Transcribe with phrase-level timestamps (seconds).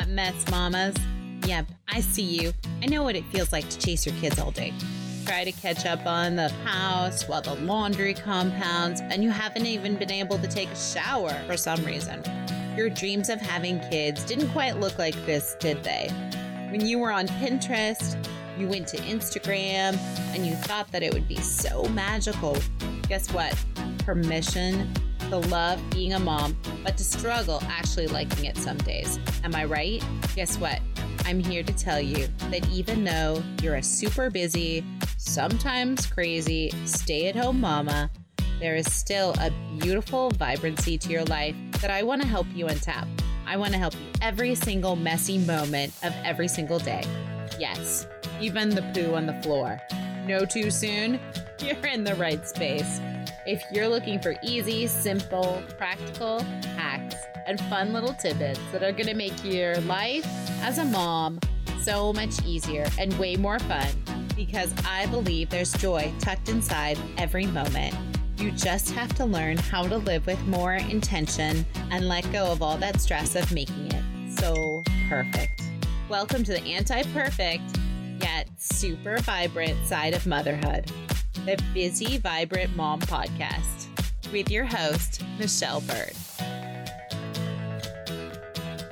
[0.00, 0.96] hot mess mamas.
[1.46, 2.52] Yep, I see you.
[2.82, 4.72] I know what it feels like to chase your kids all day.
[5.26, 9.96] Try to catch up on the house while the laundry compounds, and you haven't even
[9.96, 12.22] been able to take a shower for some reason.
[12.76, 16.08] Your dreams of having kids didn't quite look like this, did they?
[16.70, 18.16] When you were on Pinterest,
[18.58, 19.98] you went to Instagram,
[20.34, 22.56] and you thought that it would be so magical.
[23.06, 23.54] Guess what?
[23.98, 24.90] Permission
[25.30, 29.18] to love being a mom, but to struggle actually liking it some days.
[29.44, 30.04] Am I right?
[30.34, 30.80] Guess what?
[31.24, 34.84] I'm here to tell you that even though you're a super busy,
[35.18, 38.10] sometimes crazy stay at home mama,
[38.58, 42.66] there is still a beautiful vibrancy to your life that I want to help you
[42.66, 43.06] untap.
[43.46, 47.04] I want to help you every single messy moment of every single day.
[47.58, 48.06] Yes,
[48.40, 49.80] even the poo on the floor.
[50.26, 51.20] No too soon?
[51.60, 53.00] You're in the right space.
[53.50, 56.38] If you're looking for easy, simple, practical
[56.76, 57.16] hacks
[57.48, 60.24] and fun little tidbits that are going to make your life
[60.62, 61.40] as a mom
[61.82, 63.88] so much easier and way more fun,
[64.36, 67.92] because I believe there's joy tucked inside every moment.
[68.36, 72.62] You just have to learn how to live with more intention and let go of
[72.62, 75.60] all that stress of making it so perfect.
[76.08, 77.80] Welcome to the anti perfect,
[78.20, 80.88] yet super vibrant side of motherhood
[81.46, 83.86] the Busy Vibrant Mom Podcast
[84.30, 86.12] with your host, Michelle Byrd.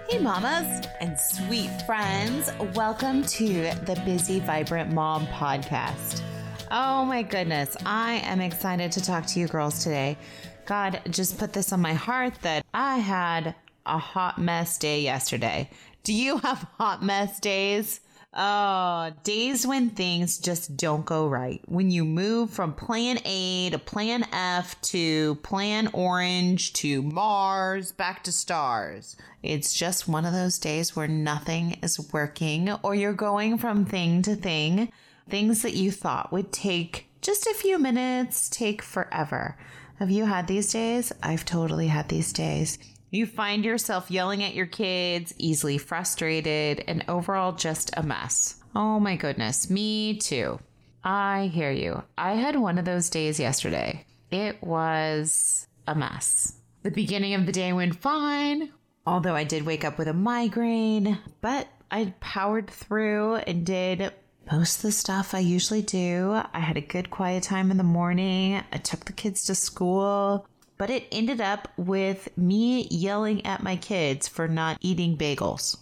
[0.08, 2.50] Hey, mamas and sweet friends.
[2.74, 6.22] Welcome to the Busy Vibrant Mom Podcast.
[6.70, 10.16] Oh my goodness, I am excited to talk to you girls today.
[10.64, 15.68] God just put this on my heart that I had a hot mess day yesterday.
[16.02, 18.00] Do you have hot mess days?
[18.34, 21.62] Oh, days when things just don't go right.
[21.66, 28.22] When you move from plan A to plan F to plan orange to Mars back
[28.24, 29.16] to stars.
[29.42, 34.20] It's just one of those days where nothing is working or you're going from thing
[34.22, 34.92] to thing.
[35.30, 39.56] Things that you thought would take just a few minutes take forever.
[39.98, 41.12] Have you had these days?
[41.22, 42.78] I've totally had these days.
[43.10, 48.56] You find yourself yelling at your kids, easily frustrated, and overall just a mess.
[48.74, 50.58] Oh my goodness, me too.
[51.02, 52.02] I hear you.
[52.18, 54.04] I had one of those days yesterday.
[54.30, 56.54] It was a mess.
[56.82, 58.72] The beginning of the day went fine,
[59.06, 64.12] although I did wake up with a migraine, but I powered through and did
[64.52, 66.42] most of the stuff I usually do.
[66.52, 68.62] I had a good quiet time in the morning.
[68.70, 70.46] I took the kids to school
[70.78, 75.76] but it ended up with me yelling at my kids for not eating bagels.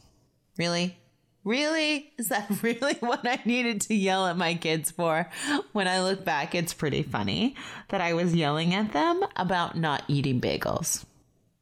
[0.59, 0.99] Really?
[1.45, 2.13] Really?
[2.19, 5.31] Is that really what I needed to yell at my kids for?
[5.73, 7.55] When I look back, it's pretty funny
[7.91, 11.05] that I was yelling at them about not eating bagels.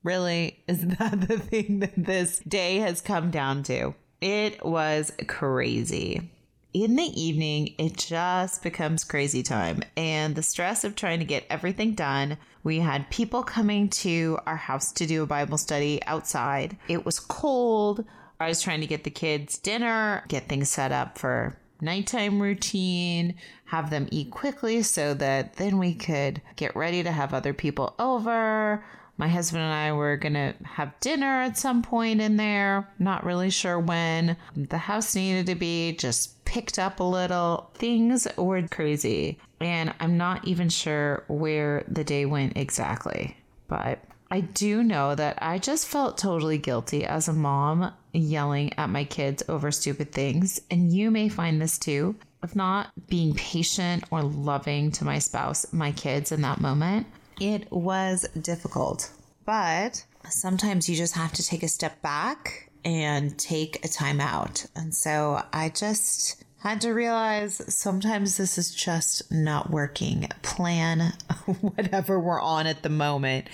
[0.03, 0.63] Really?
[0.67, 3.95] Is that the thing that this day has come down to?
[4.21, 6.31] It was crazy
[6.75, 9.83] in the evening, it just becomes crazy time.
[9.97, 12.37] And the stress of trying to get everything done.
[12.65, 16.77] We had people coming to our house to do a Bible study outside.
[16.89, 18.05] It was cold.
[18.41, 23.37] I was trying to get the kids dinner, get things set up for nighttime routine,
[23.67, 27.95] have them eat quickly so that then we could get ready to have other people
[28.01, 28.85] over.
[29.17, 33.25] My husband and I were going to have dinner at some point in there, not
[33.25, 34.37] really sure when.
[34.57, 37.69] The house needed to be just picked up a little.
[37.75, 39.39] Things were crazy.
[39.61, 43.37] And I'm not even sure where the day went exactly.
[43.67, 43.99] But
[44.31, 49.03] I do know that I just felt totally guilty as a mom yelling at my
[49.03, 50.61] kids over stupid things.
[50.71, 55.73] And you may find this too of not being patient or loving to my spouse,
[55.73, 57.09] my kids in that moment.
[57.41, 59.11] It was difficult.
[59.45, 64.67] But sometimes you just have to take a step back and take a time out.
[64.77, 70.29] And so I just had to realize sometimes this is just not working.
[70.43, 71.13] Plan
[71.61, 73.49] whatever we're on at the moment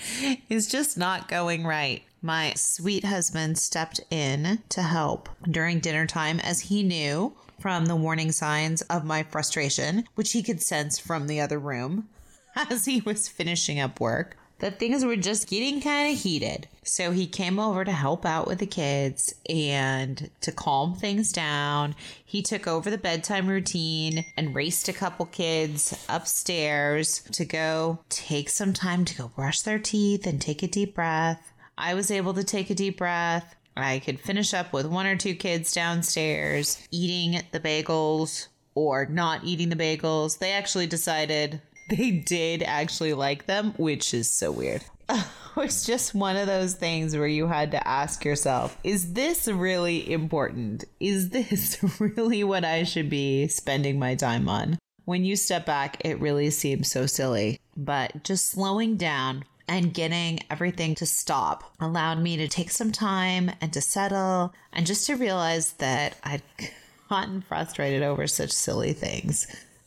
[0.48, 2.02] is just not going right.
[2.22, 7.96] My sweet husband stepped in to help during dinner time as he knew from the
[7.96, 12.08] warning signs of my frustration, which he could sense from the other room
[12.54, 16.68] as he was finishing up work that things were just getting kind of heated.
[16.84, 21.94] So he came over to help out with the kids and to calm things down.
[22.24, 28.48] He took over the bedtime routine and raced a couple kids upstairs to go take
[28.48, 31.52] some time to go brush their teeth and take a deep breath.
[31.76, 33.56] I was able to take a deep breath.
[33.76, 39.44] I could finish up with one or two kids downstairs eating the bagels or not
[39.44, 40.38] eating the bagels.
[40.38, 41.60] They actually decided
[41.90, 44.84] they did actually like them, which is so weird.
[45.56, 50.10] it's just one of those things where you had to ask yourself, is this really
[50.10, 50.84] important?
[51.00, 54.78] Is this really what I should be spending my time on?
[55.04, 57.60] When you step back, it really seems so silly.
[57.76, 63.50] But just slowing down and getting everything to stop allowed me to take some time
[63.60, 66.42] and to settle and just to realize that I'd
[67.08, 69.46] gotten frustrated over such silly things.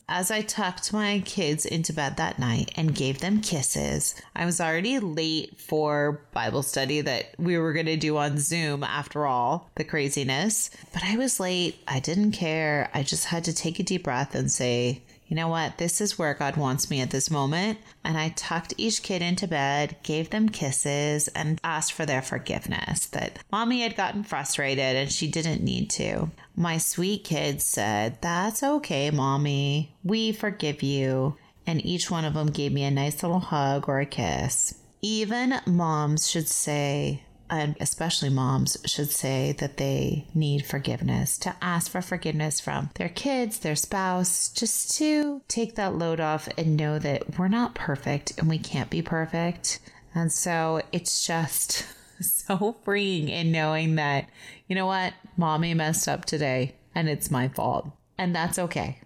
[0.09, 4.59] As I tucked my kids into bed that night and gave them kisses, I was
[4.59, 9.71] already late for Bible study that we were going to do on Zoom after all
[9.75, 10.69] the craziness.
[10.91, 11.77] But I was late.
[11.87, 12.91] I didn't care.
[12.93, 15.01] I just had to take a deep breath and say,
[15.33, 15.79] you know what?
[15.79, 17.79] This is where God wants me at this moment.
[18.03, 23.07] And I tucked each kid into bed, gave them kisses, and asked for their forgiveness
[23.07, 26.29] that mommy had gotten frustrated and she didn't need to.
[26.55, 29.95] My sweet kids said, That's okay, mommy.
[30.03, 31.35] We forgive you.
[31.65, 34.75] And each one of them gave me a nice little hug or a kiss.
[35.01, 41.91] Even moms should say, and especially moms should say that they need forgiveness, to ask
[41.91, 46.97] for forgiveness from their kids, their spouse, just to take that load off and know
[46.99, 49.79] that we're not perfect and we can't be perfect.
[50.15, 51.85] And so it's just
[52.19, 54.27] so freeing in knowing that,
[54.67, 57.89] you know what, mommy messed up today and it's my fault.
[58.17, 58.99] And that's okay.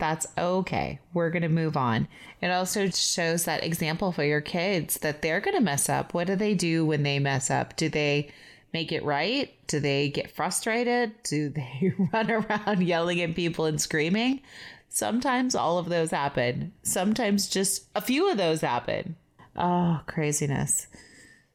[0.00, 0.98] That's okay.
[1.12, 2.08] We're going to move on.
[2.40, 6.14] It also shows that example for your kids that they're going to mess up.
[6.14, 7.76] What do they do when they mess up?
[7.76, 8.30] Do they
[8.72, 9.52] make it right?
[9.66, 11.12] Do they get frustrated?
[11.24, 14.40] Do they run around yelling at people and screaming?
[14.88, 16.72] Sometimes all of those happen.
[16.82, 19.16] Sometimes just a few of those happen.
[19.54, 20.86] Oh, craziness.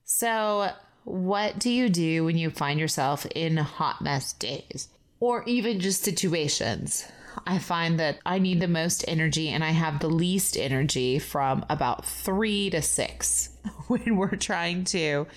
[0.03, 0.69] So,
[1.03, 4.89] what do you do when you find yourself in hot mess days
[5.19, 7.07] or even just situations?
[7.46, 11.66] I find that I need the most energy and I have the least energy from
[11.70, 13.50] about three to six
[13.88, 15.28] when we're trying to.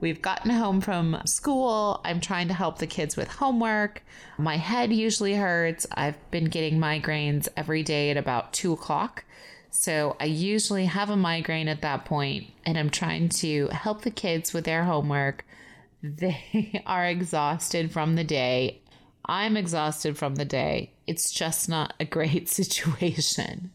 [0.00, 2.00] We've gotten home from school.
[2.04, 4.02] I'm trying to help the kids with homework.
[4.38, 5.86] My head usually hurts.
[5.90, 9.24] I've been getting migraines every day at about two o'clock.
[9.70, 14.10] So I usually have a migraine at that point, and I'm trying to help the
[14.10, 15.44] kids with their homework.
[16.00, 18.82] They are exhausted from the day.
[19.24, 20.92] I'm exhausted from the day.
[21.08, 23.70] It's just not a great situation.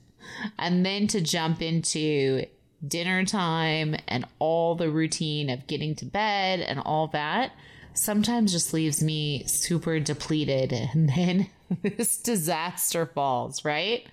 [0.57, 2.45] And then to jump into
[2.85, 7.51] dinner time and all the routine of getting to bed and all that
[7.93, 10.73] sometimes just leaves me super depleted.
[10.93, 11.47] And then
[11.81, 14.05] this disaster falls, right?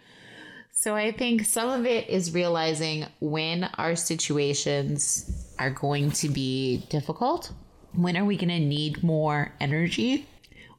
[0.72, 6.86] So I think some of it is realizing when our situations are going to be
[6.88, 7.52] difficult.
[7.92, 10.26] When are we going to need more energy?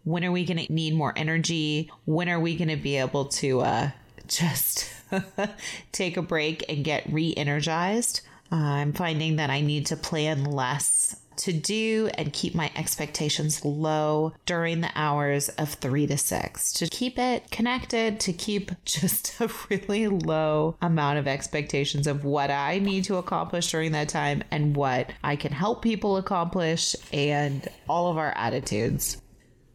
[0.04, 1.92] When are we going to need more energy?
[2.06, 3.92] When are we going to be able to uh,
[4.28, 4.90] just
[5.92, 8.22] take a break and get re energized?
[8.52, 13.64] Uh, I'm finding that I need to plan less to do and keep my expectations
[13.66, 19.40] low during the hours of three to six to keep it connected, to keep just
[19.40, 24.44] a really low amount of expectations of what I need to accomplish during that time
[24.52, 29.21] and what I can help people accomplish and all of our attitudes.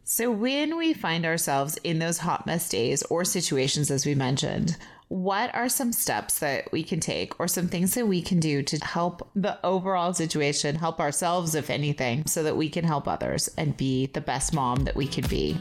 [0.09, 4.77] So, when we find ourselves in those hot mess days or situations, as we mentioned,
[5.09, 8.63] what are some steps that we can take or some things that we can do
[8.63, 13.49] to help the overall situation, help ourselves, if anything, so that we can help others
[13.57, 15.57] and be the best mom that we can be?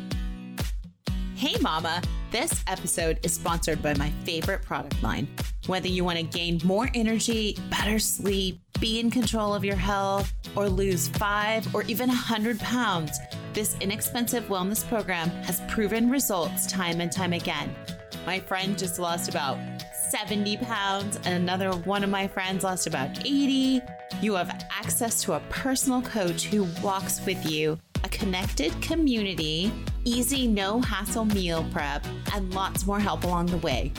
[1.35, 2.01] Hey, Mama!
[2.31, 5.27] This episode is sponsored by my favorite product line.
[5.67, 10.33] Whether you want to gain more energy, better sleep, be in control of your health,
[10.55, 13.19] or lose five or even 100 pounds,
[13.57, 17.75] this inexpensive wellness program has proven results time and time again.
[18.27, 19.57] My friend just lost about
[20.11, 23.81] 70 pounds, and another one of my friends lost about 80.
[24.21, 29.73] You have access to a personal coach who walks with you, a connected community,
[30.05, 33.91] easy, no hassle meal prep, and lots more help along the way.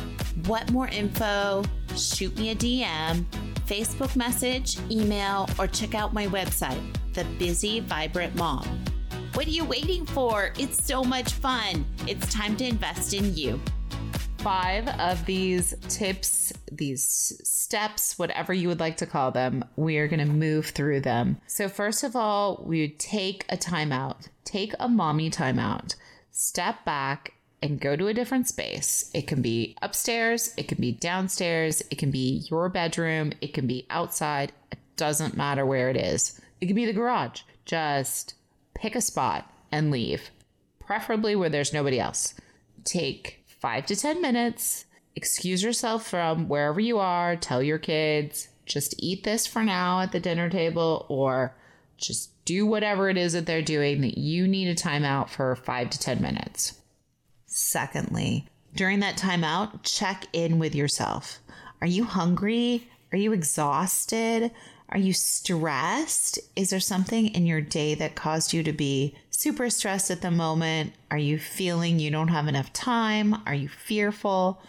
[0.46, 1.64] What more info?
[1.96, 3.26] Shoot me a DM
[3.66, 6.80] Facebook message, email, or check out my website,
[7.14, 8.86] The Busy Vibrant Mom.
[9.38, 10.52] What are you waiting for?
[10.58, 11.86] It's so much fun.
[12.08, 13.62] It's time to invest in you.
[14.40, 17.04] Five of these tips, these
[17.44, 21.38] steps, whatever you would like to call them, we are going to move through them.
[21.46, 25.94] So, first of all, we would take a timeout, take a mommy timeout,
[26.32, 29.12] step back and go to a different space.
[29.14, 33.68] It can be upstairs, it can be downstairs, it can be your bedroom, it can
[33.68, 34.52] be outside.
[34.72, 36.42] It doesn't matter where it is.
[36.60, 37.42] It can be the garage.
[37.66, 38.34] Just
[38.78, 40.30] pick a spot and leave,
[40.80, 42.36] preferably where there's nobody else.
[42.84, 44.86] Take five to 10 minutes.
[45.16, 50.12] excuse yourself from wherever you are, tell your kids, just eat this for now at
[50.12, 51.56] the dinner table, or
[51.98, 55.90] just do whatever it is that they're doing that you need a timeout for five
[55.90, 56.80] to 10 minutes.
[57.48, 61.40] Secondly, during that timeout, check in with yourself.
[61.82, 62.88] Are you hungry?
[63.12, 64.52] Are you exhausted?
[64.90, 66.40] Are you stressed?
[66.56, 70.32] Is there something in your day that caused you to be super stressed at the
[70.32, 70.94] moment?
[71.12, 73.36] Are you feeling you don't have enough time?
[73.46, 74.62] Are you fearful?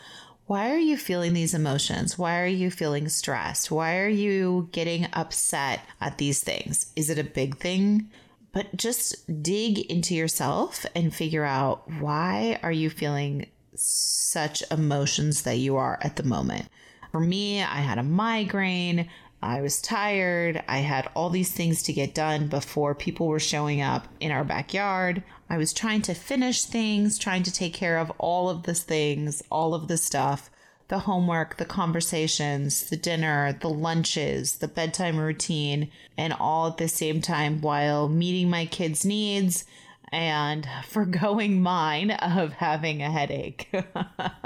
[0.46, 2.18] Why are you feeling these emotions?
[2.18, 3.70] Why are you feeling stressed?
[3.70, 6.90] Why are you getting upset at these things?
[6.96, 8.10] Is it a big thing?
[8.52, 15.58] But just dig into yourself and figure out why are you feeling such emotions that
[15.58, 16.68] you are at the moment.
[17.12, 19.08] For me, I had a migraine.
[19.42, 20.62] I was tired.
[20.66, 24.44] I had all these things to get done before people were showing up in our
[24.44, 25.22] backyard.
[25.48, 29.42] I was trying to finish things, trying to take care of all of the things,
[29.50, 30.50] all of the stuff
[30.88, 36.88] the homework, the conversations, the dinner, the lunches, the bedtime routine, and all at the
[36.88, 39.64] same time while meeting my kids' needs
[40.10, 43.70] and forgoing mine of having a headache.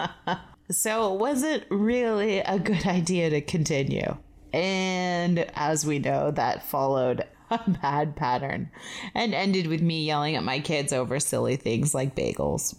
[0.71, 4.17] so it wasn't really a good idea to continue.
[4.53, 8.71] And as we know, that followed a bad pattern
[9.15, 12.77] and ended with me yelling at my kids over silly things like bagels.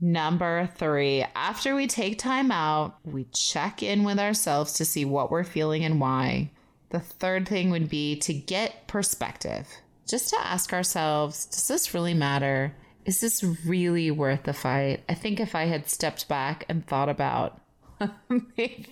[0.00, 5.30] Number three, after we take time out, we check in with ourselves to see what
[5.30, 6.50] we're feeling and why.
[6.90, 9.66] The third thing would be to get perspective,
[10.06, 12.74] just to ask ourselves, does this really matter?
[13.06, 15.02] Is this really worth the fight?
[15.08, 17.58] I think if I had stepped back and thought about
[18.56, 18.86] if,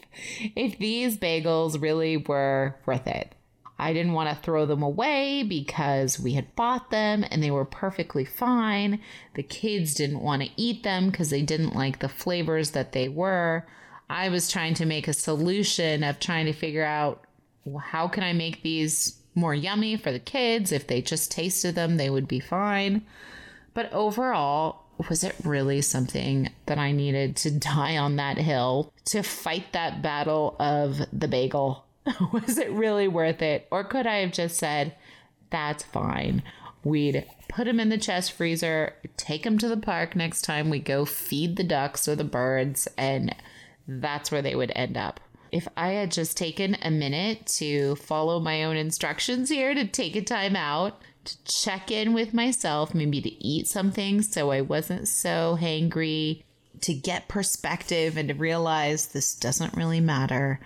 [0.56, 3.34] if these bagels really were worth it.
[3.78, 7.64] I didn't want to throw them away because we had bought them and they were
[7.64, 9.00] perfectly fine.
[9.34, 13.08] The kids didn't want to eat them because they didn't like the flavors that they
[13.08, 13.66] were.
[14.08, 17.24] I was trying to make a solution of trying to figure out
[17.64, 20.70] well, how can I make these more yummy for the kids?
[20.70, 23.04] If they just tasted them, they would be fine.
[23.72, 29.22] But overall, was it really something that I needed to die on that hill to
[29.22, 31.84] fight that battle of the bagel?
[32.32, 33.66] was it really worth it?
[33.70, 34.94] Or could I have just said,
[35.50, 36.42] that's fine?
[36.82, 40.80] We'd put him in the chest freezer, take him to the park next time we
[40.80, 43.34] go feed the ducks or the birds, and
[43.88, 45.20] that's where they would end up.
[45.50, 50.16] If I had just taken a minute to follow my own instructions here, to take
[50.16, 55.08] a time out, to check in with myself, maybe to eat something so I wasn't
[55.08, 56.42] so hangry,
[56.82, 60.60] to get perspective and to realize this doesn't really matter,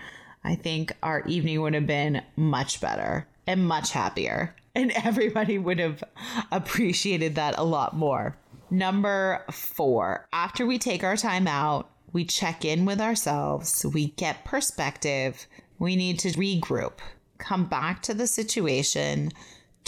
[0.44, 4.54] I think our evening would have been much better and much happier.
[4.74, 6.02] And everybody would have
[6.50, 8.36] appreciated that a lot more.
[8.70, 14.44] Number four, after we take our time out, we check in with ourselves, we get
[14.44, 15.46] perspective,
[15.78, 16.98] we need to regroup,
[17.38, 19.30] come back to the situation,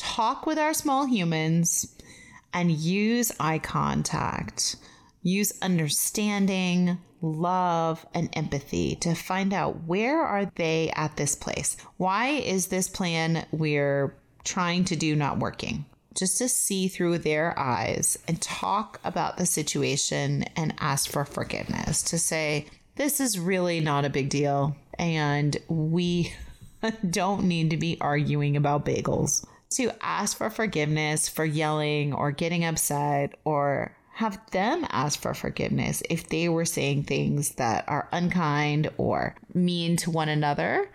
[0.00, 1.94] talk with our small humans
[2.52, 4.76] and use eye contact.
[5.22, 11.76] Use understanding, love, and empathy to find out where are they at this place?
[11.98, 15.84] Why is this plan we're trying to do not working?
[16.16, 22.02] Just to see through their eyes and talk about the situation and ask for forgiveness
[22.04, 22.66] to say,
[22.96, 24.74] this is really not a big deal.
[24.98, 26.32] And we
[27.10, 32.64] don't need to be arguing about bagels to ask for forgiveness for yelling or getting
[32.64, 38.90] upset or have them ask for forgiveness if they were saying things that are unkind
[38.98, 40.90] or mean to one another.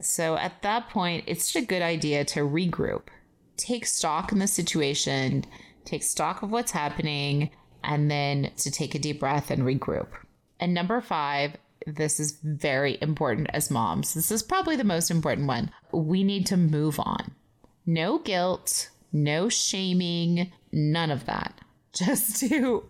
[0.00, 3.08] So at that point, it's a good idea to regroup,
[3.56, 5.44] take stock in the situation,
[5.84, 7.50] take stock of what's happening,
[7.82, 10.08] and then to take a deep breath and regroup.
[10.60, 11.56] And number five,
[11.86, 14.14] this is very important as moms.
[14.14, 15.70] This is probably the most important one.
[15.92, 17.34] We need to move on.
[17.90, 21.60] No guilt, no shaming, none of that.
[21.92, 22.84] Just to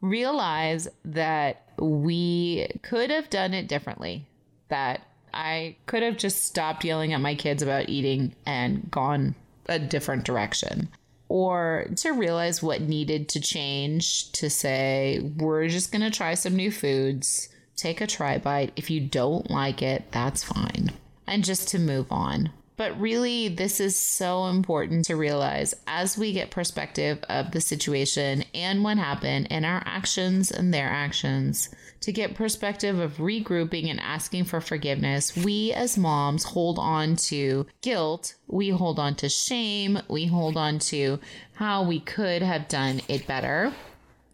[0.00, 4.24] realize that we could have done it differently,
[4.68, 5.00] that
[5.34, 9.34] I could have just stopped yelling at my kids about eating and gone
[9.68, 10.90] a different direction.
[11.28, 16.54] Or to realize what needed to change to say, we're just going to try some
[16.54, 18.72] new foods, take a try bite.
[18.76, 20.92] If you don't like it, that's fine.
[21.26, 22.50] And just to move on.
[22.76, 28.44] But really, this is so important to realize as we get perspective of the situation
[28.54, 31.70] and what happened and our actions and their actions.
[32.00, 37.66] To get perspective of regrouping and asking for forgiveness, we as moms hold on to
[37.80, 41.18] guilt, we hold on to shame, we hold on to
[41.54, 43.72] how we could have done it better.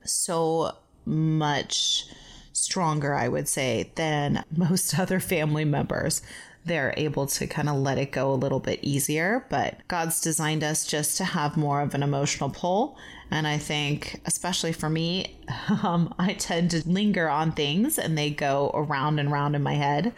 [0.05, 0.73] So
[1.07, 2.07] much
[2.53, 6.23] stronger, I would say, than most other family members.
[6.65, 10.63] They're able to kind of let it go a little bit easier, but God's designed
[10.63, 12.97] us just to have more of an emotional pull.
[13.31, 15.39] And I think, especially for me,
[15.83, 19.75] um, I tend to linger on things and they go around and around in my
[19.75, 20.13] head.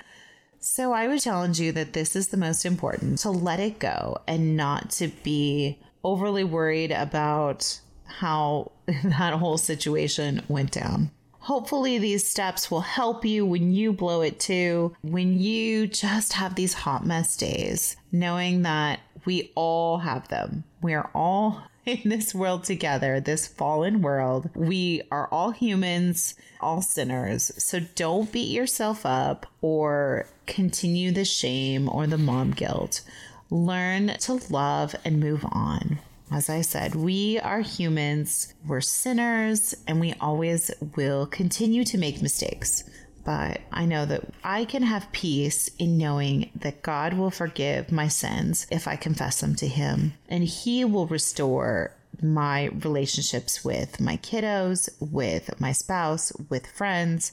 [0.59, 4.19] So I would challenge you that this is the most important to let it go
[4.27, 11.11] and not to be overly worried about how that whole situation went down.
[11.45, 16.55] Hopefully, these steps will help you when you blow it too, when you just have
[16.55, 20.65] these hot mess days, knowing that we all have them.
[20.81, 24.49] We are all in this world together, this fallen world.
[24.55, 27.53] We are all humans, all sinners.
[27.63, 33.03] So don't beat yourself up or continue the shame or the mom guilt.
[33.51, 35.99] Learn to love and move on.
[36.31, 42.23] As I said, we are humans, we're sinners, and we always will continue to make
[42.23, 42.85] mistakes.
[43.25, 48.09] But I know that I can have peace in knowing that God will forgive my
[48.09, 54.17] sins if I confess them to Him, and He will restore my relationships with my
[54.17, 57.33] kiddos, with my spouse, with friends.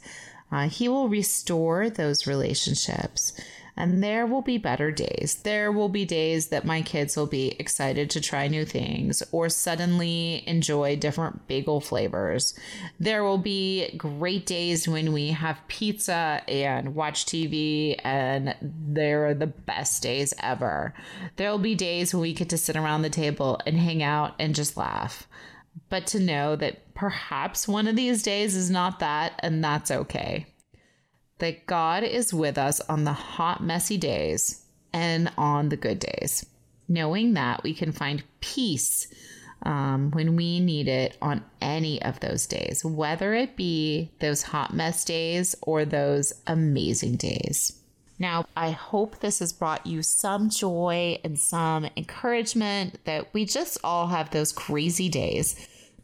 [0.51, 3.33] Uh, he will restore those relationships
[3.77, 5.39] and there will be better days.
[5.43, 9.49] There will be days that my kids will be excited to try new things or
[9.49, 12.53] suddenly enjoy different bagel flavors.
[12.99, 19.47] There will be great days when we have pizza and watch TV, and they're the
[19.47, 20.93] best days ever.
[21.37, 24.35] There will be days when we get to sit around the table and hang out
[24.39, 25.27] and just laugh.
[25.89, 30.45] But to know that perhaps one of these days is not that, and that's okay
[31.41, 36.45] that God is with us on the hot, messy days and on the good days,
[36.87, 39.07] knowing that we can find peace
[39.63, 44.73] um, when we need it on any of those days, whether it be those hot
[44.73, 47.79] mess days or those amazing days.
[48.19, 53.79] Now, I hope this has brought you some joy and some encouragement that we just
[53.83, 55.55] all have those crazy days,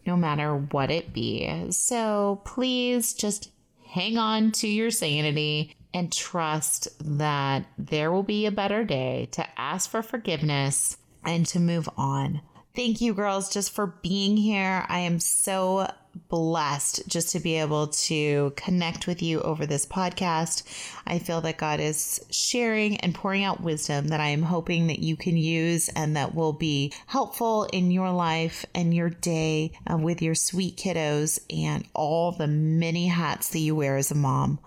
[0.07, 1.69] no matter what it be.
[1.69, 3.51] So please just
[3.97, 9.43] hang on to your sanity and trust that there will be a better day to
[9.59, 12.39] ask for forgiveness and to move on.
[12.77, 14.85] Thank you, girls, just for being here.
[14.87, 15.91] I am so
[16.29, 20.61] blessed just to be able to connect with you over this podcast.
[21.07, 24.99] I feel that God is sharing and pouring out wisdom that I am hoping that
[24.99, 29.97] you can use and that will be helpful in your life and your day uh,
[29.97, 34.59] with your sweet kiddos and all the many hats that you wear as a mom.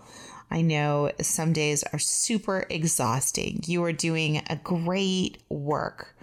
[0.51, 3.61] I know some days are super exhausting.
[3.67, 6.17] You are doing a great work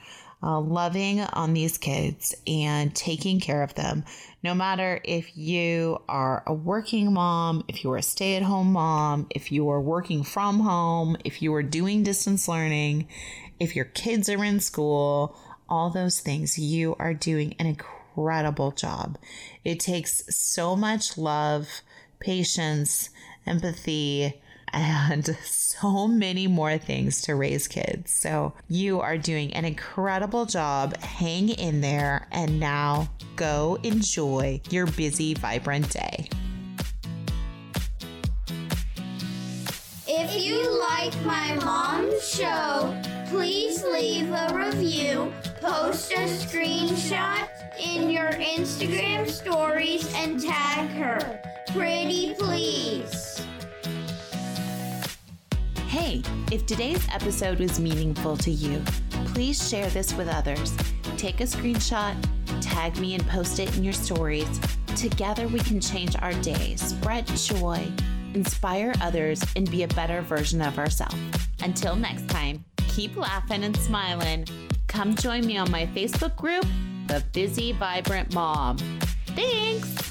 [0.44, 4.04] uh, loving on these kids and taking care of them.
[4.44, 8.74] No matter if you are a working mom, if you are a stay at home
[8.74, 13.08] mom, if you are working from home, if you are doing distance learning,
[13.60, 15.36] if your kids are in school,
[15.68, 19.18] all those things, you are doing an incredible job.
[19.66, 21.68] It takes so much love,
[22.20, 23.10] patience,
[23.46, 24.40] empathy,
[24.74, 28.12] and so many more things to raise kids.
[28.12, 30.98] So you are doing an incredible job.
[30.98, 36.30] Hang in there and now go enjoy your busy, vibrant day.
[40.10, 43.00] If you like my mom's show,
[43.30, 47.48] please leave a review, post a screenshot
[47.80, 51.42] in your Instagram stories, and tag her.
[51.74, 53.47] Pretty please.
[56.00, 58.84] Hey, if today's episode was meaningful to you,
[59.34, 60.78] please share this with others.
[61.18, 62.16] Take a screenshot,
[62.62, 64.60] tag me, and post it in your stories.
[64.96, 67.84] Together, we can change our day, spread joy,
[68.36, 71.18] inspire others, and be a better version of ourselves.
[71.64, 74.46] Until next time, keep laughing and smiling.
[74.86, 76.66] Come join me on my Facebook group,
[77.08, 78.78] The Busy Vibrant Mom.
[79.30, 80.07] Thanks.